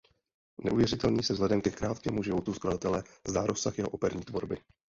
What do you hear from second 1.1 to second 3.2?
se vzhledem ke krátkému životu skladatele